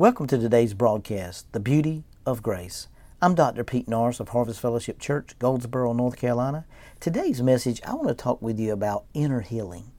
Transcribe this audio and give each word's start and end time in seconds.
Welcome 0.00 0.28
to 0.28 0.38
today's 0.38 0.72
broadcast, 0.72 1.52
The 1.52 1.60
Beauty 1.60 2.04
of 2.24 2.42
Grace. 2.42 2.88
I'm 3.20 3.34
Dr. 3.34 3.62
Pete 3.64 3.86
Norris 3.86 4.18
of 4.18 4.30
Harvest 4.30 4.58
Fellowship 4.58 4.98
Church, 4.98 5.38
Goldsboro, 5.38 5.92
North 5.92 6.16
Carolina. 6.16 6.64
Today's 7.00 7.42
message, 7.42 7.82
I 7.86 7.92
want 7.92 8.08
to 8.08 8.14
talk 8.14 8.40
with 8.40 8.58
you 8.58 8.72
about 8.72 9.04
inner 9.12 9.42
healing. 9.42 9.92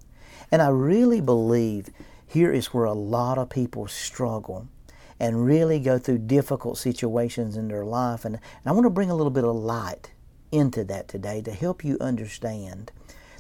And 0.52 0.60
I 0.60 0.70
really 0.70 1.22
believe 1.22 1.92
here 2.26 2.52
is 2.52 2.74
where 2.74 2.86
a 2.86 2.94
lot 2.94 3.38
of 3.38 3.52
people 3.52 3.88
struggle 3.88 4.68
and 5.20 5.46
really 5.46 5.80
go 5.80 6.00
through 6.00 6.18
difficult 6.18 6.80
situations 6.80 7.56
in 7.56 7.68
their 7.68 7.86
life. 7.86 8.26
And, 8.26 8.40
I 8.66 8.72
want 8.72 8.86
to 8.86 8.90
bring 8.90 9.12
a 9.12 9.16
little 9.16 9.30
bit 9.30 9.44
of 9.44 9.56
light 9.56 10.14
into 10.52 10.84
that 10.86 11.10
today 11.10 11.44
to 11.44 11.52
help 11.52 11.86
you 11.86 12.00
understand 12.02 12.92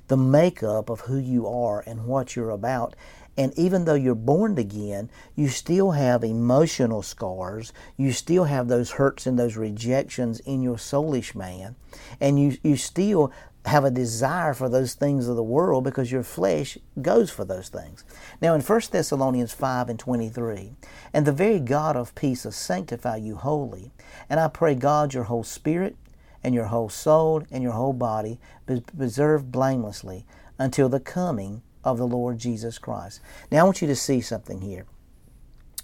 the 0.09 0.18
makeup 0.18 0.89
of 0.89 1.00
who 1.00 1.18
you 1.18 1.48
are 1.48 1.84
and 1.88 2.05
what 2.05 2.36
you're 2.36 2.50
about 2.52 2.96
and 3.38 3.57
even 3.57 3.86
though 3.86 3.95
you're 3.95 4.16
born 4.16 4.57
again, 4.57 5.09
you 5.36 5.47
still 5.47 5.91
have 5.91 6.23
emotional 6.23 7.02
scars. 7.02 7.71
You 7.96 8.11
still 8.11 8.43
have 8.46 8.68
those 8.68 8.92
hurts 8.92 9.25
and 9.25 9.39
those 9.39 9.56
rejections 9.56 10.42
in 10.42 10.61
your 10.61 10.75
soulish 10.75 11.33
man. 11.33 11.75
And 12.20 12.39
you, 12.39 12.57
you 12.61 12.75
still 12.75 13.32
have 13.65 13.86
a 13.86 13.92
desire 13.92 14.54
for 14.54 14.68
those 14.68 14.96
things 14.96 15.28
of 15.28 15.36
the 15.36 15.43
world 15.43 15.83
because 15.83 16.11
your 16.11 16.23
flesh 16.23 16.78
goes 17.01 17.29
for 17.29 17.46
those 17.46 17.70
things. 17.70 18.04
Now 18.42 18.54
in 18.54 18.61
1 18.61 18.82
Thessalonians 18.92 19.54
5 19.54 19.89
and 19.89 20.00
23, 20.00 20.73
and 21.14 21.25
the 21.25 21.32
very 21.32 21.59
God 21.59 21.95
of 21.95 22.15
peace 22.15 22.43
will 22.43 22.51
sanctify 22.51 23.18
you 23.18 23.36
wholly. 23.36 23.92
And 24.29 24.39
I 24.39 24.48
pray 24.48 24.75
God 24.75 25.14
your 25.14 25.25
whole 25.25 25.43
spirit 25.43 25.95
and 26.43 26.56
your 26.56 26.65
whole 26.65 26.89
soul 26.89 27.43
and 27.51 27.64
your 27.64 27.73
whole 27.73 27.93
body 27.93 28.39
be 28.65 28.82
preserved 28.82 29.51
blamelessly 29.51 30.25
until 30.57 30.89
the 30.89 31.00
coming 31.00 31.61
of 31.84 31.98
the 31.98 32.08
Lord 32.08 32.38
Jesus 32.38 32.78
Christ. 32.78 33.22
Now, 33.52 33.62
I 33.62 33.64
want 33.64 33.81
you 33.81 33.88
to 33.88 33.95
see 33.95 34.22
something 34.22 34.62
here. 34.62 34.86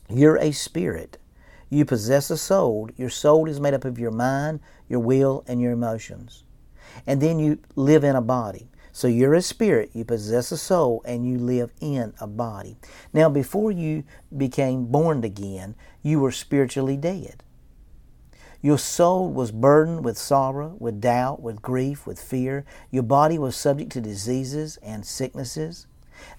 You're 0.10 0.38
a 0.38 0.52
spirit. 0.52 1.18
You 1.70 1.86
possess 1.86 2.30
a 2.30 2.38
soul. 2.38 2.90
Your 2.96 3.10
soul 3.10 3.50
is 3.50 3.60
made 3.60 3.74
up 3.74 3.86
of 3.86 4.00
your 4.00 4.12
mind, 4.12 4.62
your 4.88 5.00
will, 5.00 5.44
and 5.48 5.62
your 5.62 5.74
emotions. 5.74 6.44
And 7.06 7.22
then 7.22 7.40
you 7.40 7.60
live 7.76 8.04
in 8.04 8.16
a 8.16 8.22
body. 8.22 8.70
So 8.98 9.08
you're 9.08 9.36
a 9.36 9.44
spirit, 9.44 9.92
you 9.94 10.04
possess 10.06 10.52
a 10.52 10.58
soul, 10.58 11.04
and 11.06 11.30
you 11.30 11.38
live 11.38 11.72
in 11.80 12.16
a 12.20 12.26
body. 12.26 12.78
Now, 13.14 13.30
before 13.30 13.72
you 13.72 14.06
became 14.36 14.88
born 14.88 15.24
again, 15.24 15.76
you 16.02 16.20
were 16.20 16.32
spiritually 16.32 16.98
dead. 16.98 17.44
Your 18.62 18.78
soul 18.78 19.30
was 19.30 19.52
burdened 19.52 20.04
with 20.04 20.18
sorrow, 20.18 20.76
with 20.80 21.00
doubt, 21.00 21.42
with 21.42 21.62
grief, 21.62 22.08
with 22.08 22.20
fear. 22.20 22.66
Your 22.90 23.04
body 23.04 23.38
was 23.38 23.56
subject 23.56 23.92
to 23.94 24.02
diseases 24.02 24.78
and 24.82 25.06
sicknesses. 25.06 25.88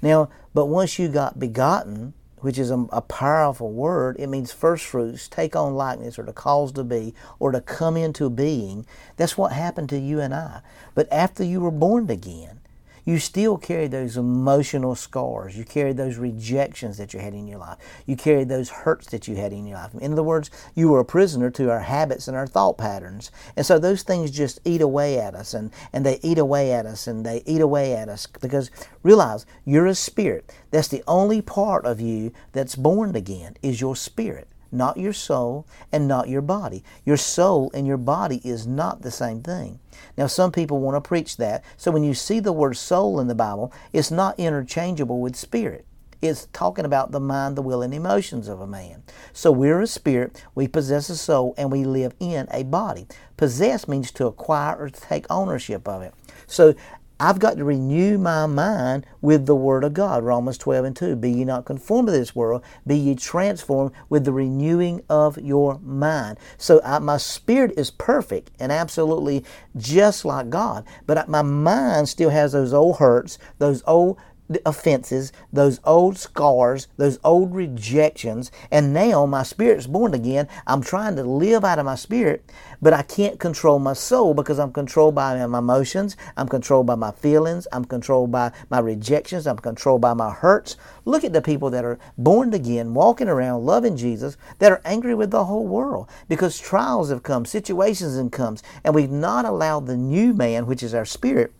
Now, 0.02 0.28
but 0.55 0.66
once 0.66 0.98
you 0.98 1.08
got 1.08 1.38
begotten, 1.38 2.14
which 2.41 2.58
is 2.58 2.70
a, 2.70 2.86
a, 2.92 3.00
powerful 3.00 3.72
word, 3.72 4.16
it 4.19 4.28
means 4.28 4.52
first 4.52 4.84
fruits, 4.84 5.28
take 5.28 5.56
on 5.56 5.75
likeness, 5.75 6.19
or 6.19 6.25
to 6.25 6.33
cause 6.33 6.72
to 6.72 6.84
be, 6.84 7.14
or 7.38 7.52
to 7.52 7.60
come 7.60 7.97
into 7.97 8.30
being. 8.30 8.86
That's 9.16 9.36
what 9.36 9.53
happened 9.53 9.88
to 9.91 9.98
you 9.98 10.20
and 10.20 10.34
I. 10.34 10.60
But 10.94 11.12
after 11.12 11.44
you 11.44 11.60
were 11.60 11.70
born 11.70 12.08
again, 12.10 12.60
you 13.09 13.19
still 13.19 13.56
carry 13.56 13.87
those 13.87 14.19
emotional 14.19 14.95
scars. 14.95 15.56
You 15.56 15.64
carry 15.64 15.95
those 15.95 16.19
rejections 16.19 16.98
that 16.98 17.15
you 17.15 17.20
had 17.20 17.33
in 17.33 17.48
your 17.48 17.59
life. 17.59 17.78
You 18.05 18.17
carry 18.17 18.45
those 18.45 18.69
hurts 18.69 19.06
that 19.06 19.27
you 19.27 19.34
had 19.34 19.50
in 19.50 19.67
your 19.67 19.78
life. 19.78 19.95
In 19.95 20.12
other 20.12 20.23
words, 20.23 20.50
you 20.75 20.91
were 20.91 21.00
a 21.00 21.06
prisoner 21.06 21.48
to 21.53 21.70
our 21.70 21.81
habits 21.81 22.28
and 22.28 22.37
our 22.37 22.47
thought 22.47 22.77
patterns. 22.77 23.31
And 23.56 23.65
so 23.65 23.78
those 23.78 24.03
things 24.03 24.31
just 24.31 24.61
eat 24.62 24.83
away 24.83 25.19
at 25.19 25.34
us 25.34 25.55
and, 25.55 25.70
and 25.91 26.05
they 26.05 26.20
eat 26.23 26.37
away 26.37 26.70
at 26.70 26.84
us 26.84 27.06
and 27.06 27.25
they 27.25 27.42
eat 27.47 27.62
away 27.62 27.95
at 27.95 28.11
us 28.11 28.27
because 28.27 28.70
realize 29.03 29.47
you're 29.65 29.87
a 29.87 29.95
spirit. 29.95 30.53
That's 30.70 30.89
the 30.89 31.03
only 31.06 31.41
part 31.41 31.87
of 31.87 32.03
you 32.03 32.34
that's 32.53 32.77
born 32.77 33.17
again 33.17 33.56
is 33.62 33.81
your 33.81 33.97
spirit 33.97 34.48
not 34.70 34.97
your 34.97 35.12
soul 35.12 35.66
and 35.92 36.06
not 36.06 36.28
your 36.28 36.42
body. 36.42 36.84
Your 37.05 37.16
soul 37.16 37.70
and 37.74 37.86
your 37.86 37.97
body 37.97 38.41
is 38.44 38.66
not 38.66 39.02
the 39.02 39.10
same 39.10 39.42
thing. 39.42 39.78
Now, 40.16 40.27
some 40.27 40.52
people 40.52 40.80
want 40.80 41.02
to 41.02 41.06
preach 41.06 41.36
that. 41.38 41.65
So 41.76 41.91
when 41.91 42.04
you 42.04 42.15
see 42.15 42.41
the 42.41 42.53
word 42.53 42.76
soul 42.76 43.20
in 43.20 43.28
the 43.28 43.34
Bible, 43.34 43.72
it's 43.93 44.10
not 44.10 44.38
interchangeable 44.38 45.20
with 45.20 45.37
spirit. 45.37 45.84
It's 46.20 46.48
talking 46.53 46.84
about 46.84 47.12
the 47.12 47.20
mind, 47.20 47.56
the 47.56 47.62
will, 47.62 47.81
and 47.81 47.94
emotions 47.94 48.48
of 48.48 48.60
a 48.60 48.66
man. 48.66 49.04
So 49.32 49.53
we're 49.53 49.81
a 49.81 49.87
spirit, 49.87 50.44
we 50.54 50.66
possess 50.66 51.09
a 51.10 51.16
soul, 51.16 51.54
and 51.56 51.70
we 51.70 51.84
live 51.84 52.14
in 52.19 52.48
a 52.50 52.64
body. 52.64 53.06
Possess 53.37 53.87
means 53.87 54.10
to 54.12 54.26
acquire 54.26 54.76
or 54.76 54.91
to 54.91 55.00
take 55.00 55.26
ownership 55.31 55.87
of 55.87 56.03
it. 56.03 56.12
So 56.48 56.75
I've 57.21 57.41
got 57.41 57.56
to 57.56 57.65
renew 57.65 58.17
my 58.17 58.47
mind 58.47 59.05
with 59.21 59.47
the 59.47 59.56
Word 59.56 59.83
of 59.83 59.93
God. 59.93 60.23
Romans 60.23 60.56
12 60.56 60.84
and 60.84 60.97
2. 60.97 61.17
Be 61.17 61.31
ye 61.31 61.45
not 61.45 61.65
conformed 61.65 62.06
to 62.06 62.12
this 62.12 62.37
world, 62.37 62.62
be 62.87 62.97
ye 62.97 63.17
transformed 63.17 63.91
with 64.09 64.25
the 64.25 64.33
renewing 64.33 65.03
of 65.09 65.37
your 65.39 65.81
mind. 65.81 66.39
So 66.56 66.81
I, 66.84 67.01
my 67.01 67.17
spirit 67.17 67.73
is 67.77 67.91
perfect 67.91 68.53
and 68.61 68.71
absolutely 68.71 69.45
just 69.77 70.25
like 70.25 70.49
God, 70.49 70.84
but 71.06 71.29
my 71.29 71.43
mind 71.43 72.09
still 72.09 72.31
has 72.31 72.53
those 72.53 72.73
old 72.73 72.99
hurts, 72.99 73.39
those 73.59 73.83
old 73.85 74.19
offenses, 74.64 75.32
those 75.53 75.81
old 75.84 76.16
scars, 76.16 76.88
those 76.97 77.19
old 77.25 77.54
rejections, 77.54 78.50
and 78.70 78.92
now 78.94 79.26
my 79.26 79.42
spirit's 79.42 79.86
born 79.86 80.14
again. 80.14 80.48
I'm 80.66 80.82
trying 80.82 81.16
to 81.16 81.22
live 81.22 81.64
out 81.64 81.78
of 81.78 81.84
my 81.84 81.94
spirit, 81.94 82.50
but 82.81 82.92
I 82.92 83.03
can't 83.03 83.38
control 83.38 83.78
my 83.78 83.92
soul 83.92 84.34
because 84.34 84.58
I'm 84.58 84.72
controlled 84.72 85.14
by 85.14 85.44
my 85.47 85.58
emotions, 85.58 86.16
I'm 86.37 86.48
controlled 86.48 86.87
by 86.87 86.94
my 86.94 87.10
feelings, 87.10 87.66
I'm 87.72 87.84
controlled 87.84 88.31
by 88.32 88.53
my 88.70 88.78
rejections, 88.78 89.47
I'm 89.47 89.58
controlled 89.58 90.00
by 90.00 90.14
my 90.14 90.31
hurts. 90.31 90.76
Look 91.04 91.25
at 91.25 91.32
the 91.32 91.42
people 91.42 91.70
that 91.70 91.84
are 91.84 91.98
born 92.16 92.53
again, 92.54 92.94
walking 92.94 93.28
around 93.28 93.66
loving 93.66 93.97
Jesus, 93.97 94.37
that 94.58 94.72
are 94.72 94.82
angry 94.84 95.14
with 95.14 95.31
the 95.31 95.44
whole 95.44 95.66
world 95.66 96.08
because 96.28 96.58
trials 96.58 97.10
have 97.10 97.22
come, 97.22 97.44
situations 97.44 98.16
have 98.16 98.31
come, 98.31 98.56
and 98.84 98.94
we've 98.94 99.10
not 99.10 99.44
allowed 99.44 99.87
the 99.87 99.97
new 99.97 100.32
man, 100.32 100.66
which 100.66 100.82
is 100.82 100.94
our 100.94 101.04
spirit, 101.04 101.53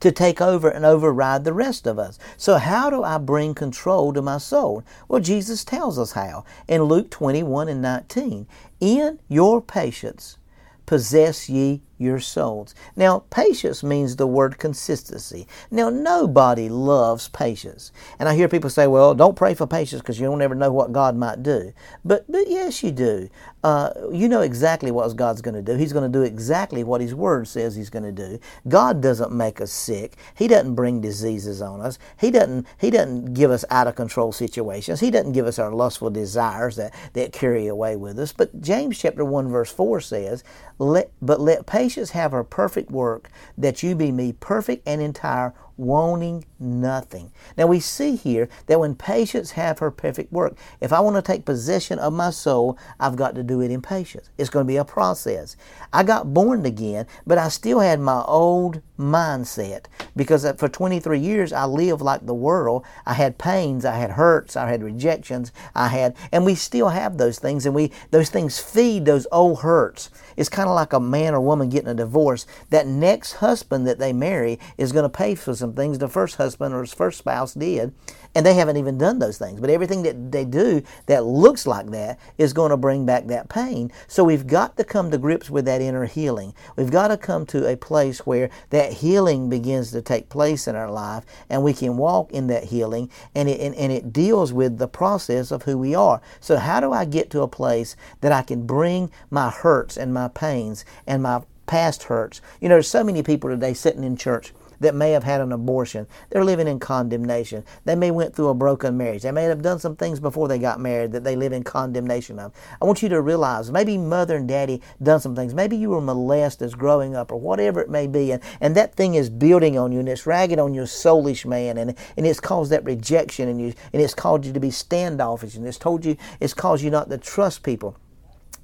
to 0.00 0.12
take 0.12 0.40
over 0.40 0.68
and 0.68 0.84
override 0.84 1.44
the 1.44 1.52
rest 1.52 1.86
of 1.86 1.98
us. 1.98 2.18
So, 2.36 2.56
how 2.58 2.90
do 2.90 3.02
I 3.02 3.18
bring 3.18 3.54
control 3.54 4.12
to 4.12 4.22
my 4.22 4.38
soul? 4.38 4.84
Well, 5.08 5.20
Jesus 5.20 5.64
tells 5.64 5.98
us 5.98 6.12
how 6.12 6.44
in 6.68 6.82
Luke 6.84 7.10
21 7.10 7.68
and 7.68 7.82
19. 7.82 8.46
In 8.80 9.18
your 9.28 9.60
patience, 9.60 10.38
possess 10.86 11.48
ye 11.48 11.82
your 12.02 12.20
souls. 12.20 12.74
Now, 12.96 13.24
patience 13.30 13.82
means 13.82 14.16
the 14.16 14.26
word 14.26 14.58
consistency. 14.58 15.46
Now, 15.70 15.88
nobody 15.88 16.68
loves 16.68 17.28
patience. 17.28 17.92
And 18.18 18.28
I 18.28 18.34
hear 18.34 18.48
people 18.48 18.70
say, 18.70 18.86
well, 18.86 19.14
don't 19.14 19.36
pray 19.36 19.54
for 19.54 19.66
patience 19.66 20.02
because 20.02 20.20
you 20.20 20.26
don't 20.26 20.42
ever 20.42 20.54
know 20.54 20.72
what 20.72 20.92
God 20.92 21.16
might 21.16 21.42
do. 21.42 21.72
But, 22.04 22.30
but 22.30 22.48
yes, 22.48 22.82
you 22.82 22.90
do. 22.90 23.30
Uh, 23.64 23.90
you 24.10 24.28
know 24.28 24.40
exactly 24.40 24.90
what 24.90 25.14
God's 25.16 25.40
going 25.40 25.54
to 25.54 25.62
do. 25.62 25.76
He's 25.78 25.92
going 25.92 26.10
to 26.10 26.18
do 26.18 26.24
exactly 26.24 26.82
what 26.82 27.00
His 27.00 27.14
Word 27.14 27.46
says 27.46 27.76
He's 27.76 27.90
going 27.90 28.02
to 28.02 28.12
do. 28.12 28.40
God 28.66 29.00
doesn't 29.00 29.32
make 29.32 29.60
us 29.60 29.70
sick. 29.70 30.16
He 30.34 30.48
doesn't 30.48 30.74
bring 30.74 31.00
diseases 31.00 31.62
on 31.62 31.80
us. 31.80 31.98
He 32.18 32.30
doesn't, 32.32 32.66
he 32.78 32.90
doesn't 32.90 33.34
give 33.34 33.50
us 33.52 33.64
out 33.70 33.86
of 33.86 33.94
control 33.94 34.32
situations. 34.32 34.98
He 34.98 35.10
doesn't 35.10 35.32
give 35.32 35.46
us 35.46 35.60
our 35.60 35.72
lustful 35.72 36.10
desires 36.10 36.76
that, 36.76 36.92
that 37.12 37.32
carry 37.32 37.68
away 37.68 37.94
with 37.94 38.18
us. 38.18 38.32
But 38.32 38.60
James 38.60 38.98
chapter 38.98 39.24
1 39.24 39.48
verse 39.48 39.70
4 39.70 40.00
says, 40.00 40.42
let, 40.78 41.12
But 41.22 41.40
let 41.40 41.64
patience 41.66 41.91
have 42.10 42.32
her 42.32 42.44
perfect 42.44 42.90
work, 42.90 43.28
that 43.56 43.82
you 43.82 43.94
be 43.94 44.12
made 44.12 44.40
perfect 44.40 44.86
and 44.86 45.00
entire, 45.00 45.54
wanting 45.76 46.44
nothing. 46.58 47.32
Now 47.56 47.66
we 47.66 47.80
see 47.80 48.16
here 48.16 48.48
that 48.66 48.80
when 48.80 48.94
patience 48.94 49.52
have 49.52 49.78
her 49.78 49.90
perfect 49.90 50.32
work, 50.32 50.56
if 50.80 50.92
I 50.92 51.00
want 51.00 51.16
to 51.16 51.22
take 51.22 51.44
possession 51.44 51.98
of 51.98 52.12
my 52.12 52.30
soul, 52.30 52.78
I've 53.00 53.16
got 53.16 53.34
to 53.34 53.42
do 53.42 53.60
it 53.60 53.70
in 53.70 53.82
patience. 53.82 54.30
It's 54.38 54.50
going 54.50 54.66
to 54.66 54.68
be 54.68 54.76
a 54.76 54.84
process. 54.84 55.56
I 55.92 56.02
got 56.02 56.32
born 56.32 56.64
again, 56.64 57.06
but 57.26 57.38
I 57.38 57.48
still 57.48 57.80
had 57.80 58.00
my 58.00 58.22
old 58.22 58.80
mindset 58.98 59.86
because 60.16 60.44
uh, 60.44 60.54
for 60.54 60.68
23 60.68 61.18
years 61.18 61.52
I 61.52 61.64
lived 61.64 62.00
like 62.00 62.24
the 62.24 62.34
world. 62.34 62.84
I 63.04 63.14
had 63.14 63.38
pains, 63.38 63.84
I 63.84 63.96
had 63.96 64.12
hurts, 64.12 64.56
I 64.56 64.70
had 64.70 64.82
rejections, 64.82 65.52
I 65.74 65.88
had, 65.88 66.16
and 66.30 66.44
we 66.44 66.54
still 66.54 66.88
have 66.88 67.18
those 67.18 67.38
things, 67.38 67.66
and 67.66 67.74
we 67.74 67.90
those 68.10 68.30
things 68.30 68.58
feed 68.58 69.04
those 69.04 69.26
old 69.32 69.60
hurts. 69.60 70.10
It's 70.36 70.48
kind 70.48 70.68
of 70.68 70.74
like 70.74 70.92
a 70.92 71.00
man 71.00 71.34
or 71.34 71.40
woman 71.40 71.68
getting 71.68 71.88
a 71.88 71.94
divorce. 71.94 72.46
That 72.70 72.86
next 72.86 73.34
husband 73.34 73.86
that 73.86 73.98
they 73.98 74.12
marry 74.12 74.58
is 74.78 74.92
going 74.92 75.04
to 75.04 75.08
pay 75.08 75.34
for 75.34 75.54
some 75.62 75.74
things 75.74 75.98
the 75.98 76.08
first 76.08 76.34
husband 76.34 76.74
or 76.74 76.80
his 76.80 76.92
first 76.92 77.18
spouse 77.18 77.54
did, 77.54 77.94
and 78.34 78.44
they 78.44 78.54
haven't 78.54 78.76
even 78.76 78.98
done 78.98 79.20
those 79.20 79.38
things. 79.38 79.60
But 79.60 79.70
everything 79.70 80.02
that 80.02 80.32
they 80.32 80.44
do 80.44 80.82
that 81.06 81.24
looks 81.24 81.66
like 81.66 81.90
that 81.90 82.18
is 82.36 82.52
going 82.52 82.70
to 82.70 82.76
bring 82.76 83.06
back 83.06 83.28
that 83.28 83.48
pain. 83.48 83.92
So 84.08 84.24
we've 84.24 84.46
got 84.46 84.76
to 84.76 84.84
come 84.84 85.10
to 85.12 85.18
grips 85.18 85.50
with 85.50 85.64
that 85.66 85.80
inner 85.80 86.06
healing. 86.06 86.52
We've 86.76 86.90
got 86.90 87.08
to 87.08 87.16
come 87.16 87.46
to 87.46 87.68
a 87.68 87.76
place 87.76 88.26
where 88.26 88.50
that 88.70 88.92
healing 88.92 89.48
begins 89.48 89.92
to 89.92 90.02
take 90.02 90.28
place 90.28 90.66
in 90.66 90.74
our 90.74 90.90
life, 90.90 91.24
and 91.48 91.62
we 91.62 91.72
can 91.72 91.96
walk 91.96 92.32
in 92.32 92.48
that 92.48 92.64
healing, 92.64 93.08
and 93.34 93.48
it, 93.48 93.60
and, 93.60 93.74
and 93.76 93.92
it 93.92 94.12
deals 94.12 94.52
with 94.52 94.78
the 94.78 94.88
process 94.88 95.52
of 95.52 95.62
who 95.62 95.78
we 95.78 95.94
are. 95.94 96.20
So 96.40 96.56
how 96.56 96.80
do 96.80 96.92
I 96.92 97.04
get 97.04 97.30
to 97.30 97.42
a 97.42 97.48
place 97.48 97.94
that 98.20 98.32
I 98.32 98.42
can 98.42 98.66
bring 98.66 99.10
my 99.30 99.50
hurts 99.50 99.96
and 99.96 100.12
my 100.12 100.28
pains 100.28 100.84
and 101.06 101.22
my 101.22 101.42
past 101.66 102.04
hurts? 102.04 102.40
You 102.60 102.68
know, 102.68 102.74
there's 102.74 102.88
so 102.88 103.04
many 103.04 103.22
people 103.22 103.48
today 103.48 103.74
sitting 103.74 104.02
in 104.02 104.16
church 104.16 104.52
that 104.82 104.94
may 104.94 105.12
have 105.12 105.24
had 105.24 105.40
an 105.40 105.52
abortion. 105.52 106.06
They're 106.30 106.44
living 106.44 106.68
in 106.68 106.78
condemnation. 106.78 107.64
They 107.84 107.94
may 107.94 108.10
went 108.10 108.34
through 108.36 108.48
a 108.48 108.54
broken 108.54 108.96
marriage. 108.96 109.22
They 109.22 109.32
may 109.32 109.44
have 109.44 109.62
done 109.62 109.78
some 109.78 109.96
things 109.96 110.20
before 110.20 110.48
they 110.48 110.58
got 110.58 110.80
married 110.80 111.12
that 111.12 111.24
they 111.24 111.36
live 111.36 111.52
in 111.52 111.64
condemnation 111.64 112.38
of. 112.38 112.52
I 112.80 112.84
want 112.84 113.02
you 113.02 113.08
to 113.08 113.20
realize 113.20 113.70
maybe 113.70 113.96
mother 113.96 114.36
and 114.36 114.48
daddy 114.48 114.82
done 115.02 115.20
some 115.20 115.34
things. 115.34 115.54
Maybe 115.54 115.76
you 115.76 115.90
were 115.90 116.00
molested 116.00 116.66
as 116.66 116.74
growing 116.74 117.16
up 117.16 117.32
or 117.32 117.40
whatever 117.40 117.80
it 117.80 117.90
may 117.90 118.06
be. 118.06 118.32
And, 118.32 118.42
and 118.60 118.76
that 118.76 118.94
thing 118.94 119.14
is 119.14 119.30
building 119.30 119.78
on 119.78 119.92
you 119.92 120.00
and 120.00 120.08
it's 120.08 120.26
ragged 120.26 120.58
on 120.58 120.74
your 120.74 120.86
soulish 120.86 121.46
man 121.46 121.78
and, 121.78 121.96
and 122.16 122.26
it's 122.26 122.40
caused 122.40 122.70
that 122.72 122.84
rejection 122.84 123.48
in 123.48 123.58
you 123.58 123.72
and 123.92 124.02
it's 124.02 124.14
caused 124.14 124.44
you 124.44 124.52
to 124.52 124.60
be 124.60 124.70
standoffish 124.70 125.54
and 125.54 125.66
it's 125.66 125.78
told 125.78 126.04
you 126.04 126.16
it's 126.40 126.54
caused 126.54 126.84
you 126.84 126.90
not 126.90 127.08
to 127.10 127.18
trust 127.18 127.62
people. 127.62 127.96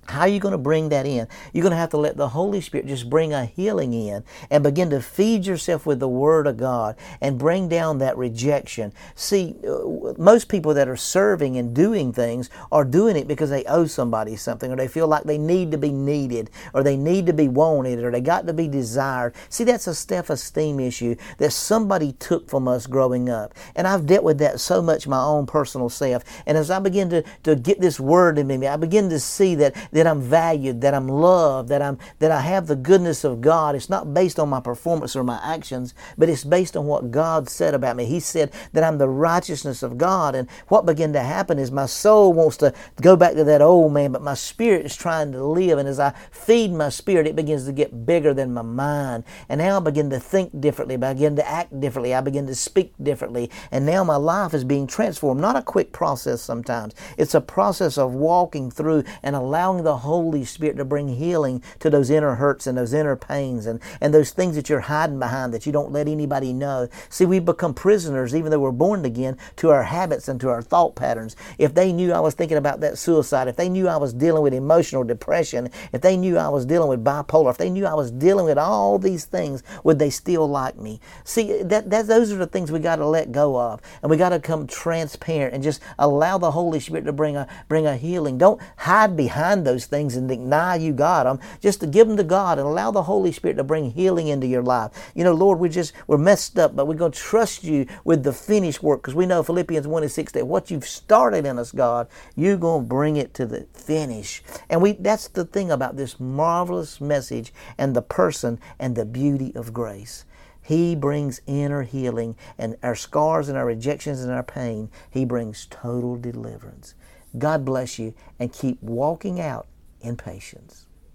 How 0.08 0.20
are 0.20 0.28
you 0.28 0.40
going 0.40 0.52
to 0.52 0.58
bring 0.58 0.88
that 0.88 1.04
in? 1.04 1.28
You're 1.52 1.62
going 1.62 1.72
to 1.72 1.76
have 1.76 1.90
to 1.90 1.98
let 1.98 2.16
the 2.16 2.28
Holy 2.28 2.62
Spirit 2.62 2.86
just 2.86 3.10
bring 3.10 3.34
a 3.34 3.44
healing 3.44 3.92
in 3.92 4.24
and 4.50 4.64
begin 4.64 4.88
to 4.90 5.02
feed 5.02 5.44
yourself 5.44 5.84
with 5.84 6.00
the 6.00 6.08
Word 6.08 6.46
of 6.46 6.56
God 6.56 6.96
and 7.20 7.38
bring 7.38 7.68
down 7.68 7.98
that 7.98 8.16
rejection. 8.16 8.92
See, 9.14 9.54
uh, 9.68 10.14
most 10.16 10.48
people 10.48 10.72
that 10.74 10.88
are 10.88 10.96
serving 10.96 11.58
and 11.58 11.74
doing 11.74 12.12
things 12.12 12.48
are 12.72 12.84
doing 12.84 13.16
it 13.16 13.28
because 13.28 13.50
they 13.50 13.64
owe 13.64 13.84
somebody 13.84 14.34
something 14.36 14.72
or 14.72 14.76
they 14.76 14.88
feel 14.88 15.06
like 15.06 15.24
they 15.24 15.36
need 15.36 15.70
to 15.72 15.78
be 15.78 15.92
needed 15.92 16.50
or 16.72 16.82
they 16.82 16.96
need 16.96 17.26
to 17.26 17.34
be 17.34 17.48
wanted 17.48 18.02
or 18.02 18.10
they 18.10 18.22
got 18.22 18.46
to 18.46 18.54
be 18.54 18.66
desired. 18.66 19.34
See, 19.50 19.64
that's 19.64 19.86
a 19.86 19.94
self 19.94 20.30
esteem 20.30 20.80
issue 20.80 21.16
that 21.36 21.52
somebody 21.52 22.12
took 22.12 22.48
from 22.48 22.66
us 22.66 22.86
growing 22.86 23.28
up. 23.28 23.52
And 23.76 23.86
I've 23.86 24.06
dealt 24.06 24.24
with 24.24 24.38
that 24.38 24.58
so 24.60 24.80
much 24.80 25.06
my 25.06 25.22
own 25.22 25.46
personal 25.46 25.90
self. 25.90 26.24
And 26.46 26.56
as 26.56 26.70
I 26.70 26.78
begin 26.78 27.10
to, 27.10 27.22
to 27.42 27.56
get 27.56 27.80
this 27.80 28.00
Word 28.00 28.38
in 28.38 28.46
me, 28.46 28.66
I 28.66 28.76
begin 28.76 29.10
to 29.10 29.20
see 29.20 29.54
that 29.56 29.76
that 29.98 30.06
I'm 30.06 30.20
valued, 30.20 30.80
that 30.82 30.94
I'm 30.94 31.08
loved, 31.08 31.68
that 31.70 31.82
I'm 31.82 31.98
that 32.20 32.30
I 32.30 32.40
have 32.40 32.68
the 32.68 32.76
goodness 32.76 33.24
of 33.24 33.40
God. 33.40 33.74
It's 33.74 33.90
not 33.90 34.14
based 34.14 34.38
on 34.38 34.48
my 34.48 34.60
performance 34.60 35.16
or 35.16 35.24
my 35.24 35.40
actions, 35.42 35.92
but 36.16 36.28
it's 36.28 36.44
based 36.44 36.76
on 36.76 36.86
what 36.86 37.10
God 37.10 37.48
said 37.48 37.74
about 37.74 37.96
me. 37.96 38.04
He 38.04 38.20
said 38.20 38.52
that 38.74 38.84
I'm 38.84 38.98
the 38.98 39.08
righteousness 39.08 39.82
of 39.82 39.98
God. 39.98 40.36
And 40.36 40.48
what 40.68 40.86
began 40.86 41.12
to 41.14 41.20
happen 41.20 41.58
is 41.58 41.72
my 41.72 41.86
soul 41.86 42.32
wants 42.32 42.56
to 42.58 42.72
go 43.00 43.16
back 43.16 43.34
to 43.34 43.42
that 43.42 43.60
old 43.60 43.92
man, 43.92 44.12
but 44.12 44.22
my 44.22 44.34
spirit 44.34 44.86
is 44.86 44.94
trying 44.94 45.32
to 45.32 45.44
live. 45.44 45.78
And 45.78 45.88
as 45.88 45.98
I 45.98 46.14
feed 46.30 46.72
my 46.72 46.90
spirit, 46.90 47.26
it 47.26 47.34
begins 47.34 47.66
to 47.66 47.72
get 47.72 48.06
bigger 48.06 48.32
than 48.32 48.54
my 48.54 48.62
mind. 48.62 49.24
And 49.48 49.58
now 49.58 49.78
I 49.78 49.80
begin 49.80 50.10
to 50.10 50.20
think 50.20 50.60
differently, 50.60 50.94
I 50.94 51.12
begin 51.12 51.34
to 51.34 51.48
act 51.48 51.80
differently, 51.80 52.14
I 52.14 52.20
begin 52.20 52.46
to 52.46 52.54
speak 52.54 52.92
differently. 53.02 53.50
And 53.72 53.84
now 53.84 54.04
my 54.04 54.16
life 54.16 54.54
is 54.54 54.62
being 54.62 54.86
transformed. 54.86 55.40
Not 55.40 55.56
a 55.56 55.62
quick 55.62 55.92
process 55.92 56.40
sometimes. 56.40 56.94
It's 57.16 57.34
a 57.34 57.40
process 57.40 57.98
of 57.98 58.14
walking 58.14 58.70
through 58.70 59.02
and 59.24 59.34
allowing 59.34 59.87
the 59.88 59.96
Holy 59.96 60.44
Spirit 60.44 60.76
to 60.76 60.84
bring 60.84 61.08
healing 61.08 61.62
to 61.78 61.88
those 61.88 62.10
inner 62.10 62.34
hurts 62.34 62.66
and 62.66 62.76
those 62.76 62.92
inner 62.92 63.16
pains 63.16 63.64
and, 63.64 63.80
and 64.02 64.12
those 64.12 64.32
things 64.32 64.54
that 64.54 64.68
you're 64.68 64.80
hiding 64.80 65.18
behind 65.18 65.54
that 65.54 65.64
you 65.64 65.72
don't 65.72 65.92
let 65.92 66.06
anybody 66.06 66.52
know. 66.52 66.88
See, 67.08 67.24
we 67.24 67.38
become 67.38 67.72
prisoners, 67.72 68.34
even 68.34 68.50
though 68.50 68.58
we're 68.58 68.70
born 68.70 69.06
again, 69.06 69.38
to 69.56 69.70
our 69.70 69.84
habits 69.84 70.28
and 70.28 70.38
to 70.42 70.50
our 70.50 70.60
thought 70.60 70.94
patterns. 70.94 71.36
If 71.56 71.72
they 71.72 71.90
knew 71.90 72.12
I 72.12 72.20
was 72.20 72.34
thinking 72.34 72.58
about 72.58 72.80
that 72.80 72.98
suicide, 72.98 73.48
if 73.48 73.56
they 73.56 73.70
knew 73.70 73.88
I 73.88 73.96
was 73.96 74.12
dealing 74.12 74.42
with 74.42 74.52
emotional 74.52 75.04
depression, 75.04 75.70
if 75.94 76.02
they 76.02 76.18
knew 76.18 76.36
I 76.36 76.50
was 76.50 76.66
dealing 76.66 76.90
with 76.90 77.02
bipolar, 77.02 77.48
if 77.50 77.56
they 77.56 77.70
knew 77.70 77.86
I 77.86 77.94
was 77.94 78.10
dealing 78.10 78.44
with 78.44 78.58
all 78.58 78.98
these 78.98 79.24
things, 79.24 79.62
would 79.84 79.98
they 79.98 80.10
still 80.10 80.46
like 80.46 80.76
me? 80.76 81.00
See, 81.24 81.62
that, 81.62 81.88
that 81.88 82.08
those 82.08 82.30
are 82.30 82.36
the 82.36 82.46
things 82.46 82.70
we 82.70 82.78
got 82.78 82.96
to 82.96 83.06
let 83.06 83.32
go 83.32 83.58
of, 83.58 83.80
and 84.02 84.10
we 84.10 84.18
got 84.18 84.30
to 84.30 84.38
come 84.38 84.66
transparent 84.66 85.54
and 85.54 85.62
just 85.62 85.80
allow 85.98 86.36
the 86.36 86.50
Holy 86.50 86.78
Spirit 86.78 87.06
to 87.06 87.12
bring 87.14 87.36
a 87.36 87.48
bring 87.68 87.86
a 87.86 87.96
healing. 87.96 88.36
Don't 88.36 88.60
hide 88.76 89.16
behind 89.16 89.66
those 89.66 89.77
things 89.86 90.16
and 90.16 90.28
deny 90.28 90.76
you 90.76 90.92
got 90.92 91.24
them. 91.24 91.40
Just 91.60 91.80
to 91.80 91.86
give 91.86 92.08
them 92.08 92.16
to 92.16 92.24
God 92.24 92.58
and 92.58 92.66
allow 92.66 92.90
the 92.90 93.02
Holy 93.02 93.32
Spirit 93.32 93.56
to 93.56 93.64
bring 93.64 93.90
healing 93.90 94.28
into 94.28 94.46
your 94.46 94.62
life. 94.62 95.12
You 95.14 95.24
know, 95.24 95.34
Lord, 95.34 95.58
we 95.58 95.68
just, 95.68 95.92
we're 96.06 96.18
messed 96.18 96.58
up, 96.58 96.76
but 96.76 96.86
we're 96.86 96.94
going 96.94 97.12
to 97.12 97.18
trust 97.18 97.64
you 97.64 97.86
with 98.04 98.22
the 98.22 98.32
finished 98.32 98.82
work 98.82 99.02
because 99.02 99.14
we 99.14 99.26
know 99.26 99.42
Philippians 99.42 99.86
1 99.86 100.02
and 100.02 100.12
6 100.12 100.32
that 100.32 100.46
what 100.46 100.70
you've 100.70 100.86
started 100.86 101.46
in 101.46 101.58
us, 101.58 101.72
God, 101.72 102.08
you're 102.36 102.56
going 102.56 102.82
to 102.82 102.88
bring 102.88 103.16
it 103.16 103.34
to 103.34 103.46
the 103.46 103.66
finish. 103.72 104.42
And 104.68 104.82
we, 104.82 104.92
that's 104.92 105.28
the 105.28 105.44
thing 105.44 105.70
about 105.70 105.96
this 105.96 106.20
marvelous 106.20 107.00
message 107.00 107.52
and 107.76 107.94
the 107.94 108.02
person 108.02 108.60
and 108.78 108.96
the 108.96 109.04
beauty 109.04 109.52
of 109.54 109.72
grace. 109.72 110.24
He 110.68 110.94
brings 110.94 111.40
inner 111.46 111.82
healing, 111.82 112.36
and 112.58 112.76
our 112.82 112.94
scars 112.94 113.48
and 113.48 113.56
our 113.56 113.64
rejections 113.64 114.20
and 114.20 114.30
our 114.30 114.42
pain, 114.42 114.90
He 115.10 115.24
brings 115.24 115.66
total 115.70 116.16
deliverance. 116.16 116.94
God 117.36 117.64
bless 117.64 117.98
you 117.98 118.14
and 118.38 118.52
keep 118.52 118.82
walking 118.82 119.40
out 119.40 119.66
in 120.00 120.16
patience. 120.16 120.87